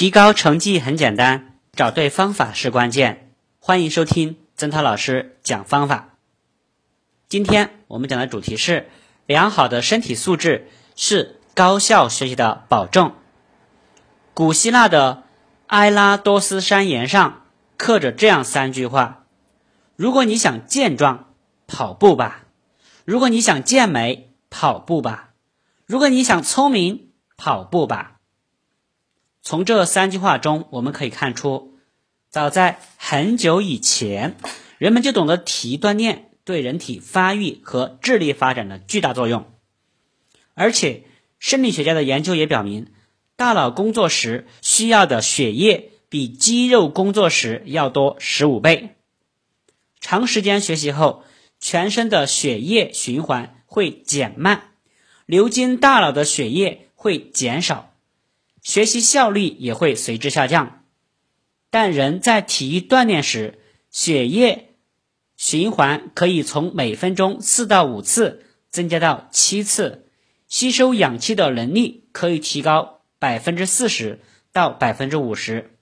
[0.00, 3.34] 提高成绩很简单，找对方法是关键。
[3.58, 6.14] 欢迎收听曾涛老师讲方法。
[7.28, 8.88] 今天我们讲的主题是
[9.26, 13.14] 良好的身体素质是高效学习的保证。
[14.32, 15.24] 古希腊的
[15.66, 17.42] 埃拉多斯山岩上
[17.76, 19.26] 刻着这样三句话：
[19.96, 21.34] 如果你想健壮，
[21.66, 22.46] 跑步吧；
[23.04, 25.34] 如果你想健美，跑步吧；
[25.84, 28.19] 如果你想聪明，跑步吧。
[29.42, 31.78] 从这三句话中，我们可以看出，
[32.28, 34.36] 早在很久以前，
[34.78, 39.46] 人们就懂得体育锻炼对人体发育和智力发展的巨大作用。
[40.54, 41.04] 而且，
[41.38, 42.88] 生理学家的研究也表明，
[43.34, 48.96] 大脑工作时需要的血液比肌肉工作时要多十五倍。
[50.00, 51.24] 长时间学习后，
[51.58, 54.72] 全身的血液循环会减慢，
[55.24, 57.89] 流经大脑的血液会减少。
[58.62, 60.84] 学习效率也会随之下降，
[61.70, 63.58] 但人在体育锻炼时，
[63.90, 64.76] 血液
[65.36, 70.06] 循环可以从每分钟四到五次增加到七次，
[70.46, 74.20] 吸收氧气的能力可以提高百分之四十
[74.52, 75.76] 到百分之五十，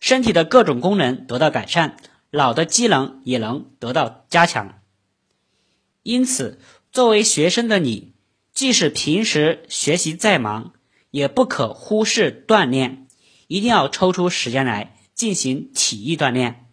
[0.00, 1.96] 身体的各种功能得到改善，
[2.30, 4.80] 脑的机能也能得到加强。
[6.02, 6.58] 因此，
[6.90, 8.14] 作为学生的你，
[8.52, 10.72] 即使平时学习再忙，
[11.14, 13.06] 也不可忽视锻炼，
[13.46, 16.66] 一定要抽出时间来进行体育锻炼。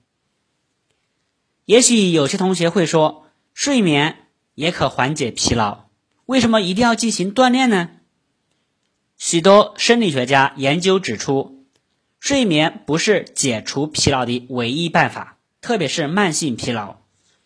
[1.65, 5.89] 也许有些同学会说，睡眠也可缓解疲劳，
[6.25, 7.91] 为什么一定要进行锻炼呢？
[9.15, 11.67] 许多生理学家研究指出，
[12.19, 17.01] 睡眠不是解除疲劳的唯一办法，特别是慢性疲劳，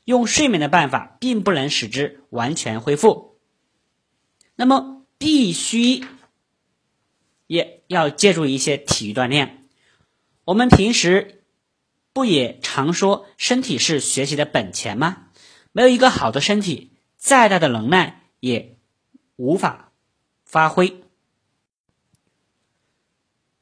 [0.06, 3.38] 用睡眠的办法并不能使之完全恢复。
[4.56, 6.06] 那么必须。
[7.48, 9.68] 也要借助一些体育锻炼。
[10.46, 11.44] 我们平时
[12.14, 15.28] 不也常说身体是学习的本钱吗？
[15.72, 18.78] 没有一个好的身体，再大的能耐也
[19.36, 19.92] 无法
[20.46, 21.02] 发挥。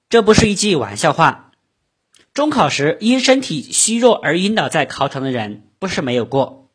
[0.10, 1.52] 这不是一句玩笑话。
[2.34, 6.72] 中考时因身体虚弱而晕倒在考场的人不是没有过，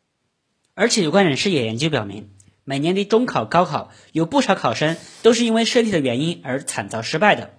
[0.74, 2.30] 而且有关人士也研究表明。
[2.68, 7.54] 每年的中考、高考，有不少考生都是因为身体的原因而惨遭失败的。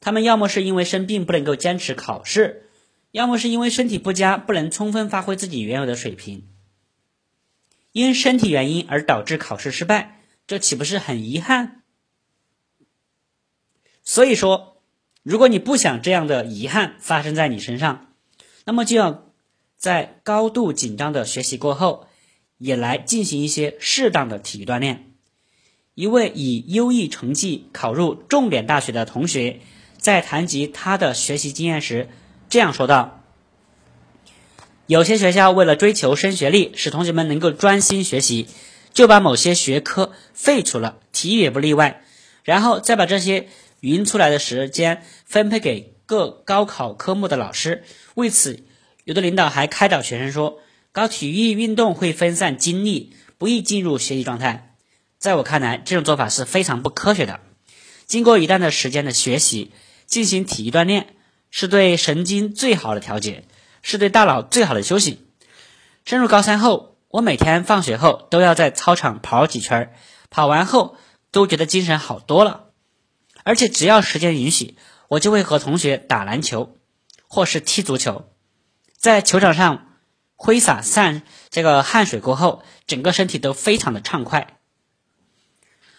[0.00, 2.68] 他们要么是因为生病不能够坚持考试，
[3.12, 6.48] 要么是因为身体不佳不能充分发挥自己原有的水平。
[7.92, 11.82] 因身体原因而导致考试失败，这岂不是很遗憾？
[14.02, 14.82] 所以说，
[15.22, 18.08] 如果你不想这样的遗憾发生在你身上，
[18.64, 19.30] 那么就要
[19.76, 22.08] 在高度紧张的学习过后。
[22.62, 25.10] 也来进行一些适当的体育锻炼。
[25.94, 29.58] 一位以优异成绩考入重点大学的同学，
[29.98, 32.08] 在谈及他的学习经验时，
[32.48, 33.24] 这样说道
[34.86, 38.46] ：“有些学校为了追求升学率，使同学们能够专心学习，
[38.92, 42.04] 就把某些学科废除了，体育也不例外。
[42.44, 43.48] 然后再把这些
[43.80, 47.82] 匀出来的时间分配给各高考科目的老师。
[48.14, 48.62] 为此，
[49.02, 50.60] 有的领导还开导学生说。”
[50.92, 54.76] 搞体育运动会分散精力，不易进入学习状态。
[55.18, 57.40] 在我看来，这种做法是非常不科学的。
[58.04, 59.72] 经过一段的时间的学习，
[60.04, 61.16] 进行体育锻炼，
[61.50, 63.44] 是对神经最好的调节，
[63.80, 65.24] 是对大脑最好的休息。
[66.04, 69.94] 升入高三后，我每天放学后都要在操场跑几圈，
[70.28, 70.98] 跑完后
[71.30, 72.66] 都觉得精神好多了。
[73.44, 74.76] 而且只要时间允许，
[75.08, 76.76] 我就会和同学打篮球，
[77.28, 78.26] 或是踢足球，
[78.98, 79.88] 在球场上。
[80.44, 84.58] 挥洒散这个汗水过后，整个身体都非常的畅快。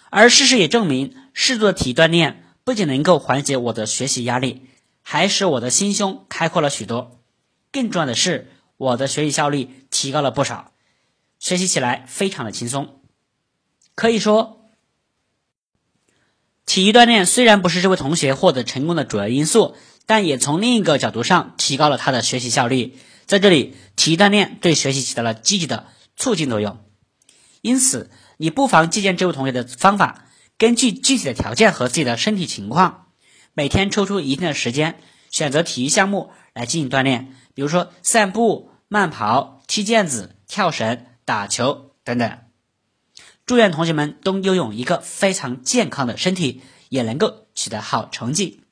[0.10, 4.64] 而事实也证明，适度的体育锻炼不仅能够缓解我的学习压力，
[5.02, 7.22] 还使我的心胸开阔了许多。
[7.72, 10.74] 更重要的是，我的学习效率提高了不少，
[11.40, 13.00] 学习起来非常的轻松。
[13.96, 14.68] 可以说，
[16.66, 23.00] 体育锻炼虽然不是这位同学获得成功的主要因素，但也从另一个角度上提高了他的学习效率。
[23.26, 26.80] 在这里，体育锻炼对学习起到了积极的促进作用。
[27.62, 30.26] 因此，你不妨借鉴这位同学的方法，
[30.58, 33.08] 根据具体的条件和自己的身体情况，
[33.54, 35.00] 每天抽出一定的时间，
[35.32, 42.40] 选择体育项目来进行锻炼，比如说散步、慢跑、踢毽子、跳绳、打球等等。
[43.46, 48.63] 祝愿同学们都拥有一个非常健康的身体，也能够取得好成绩。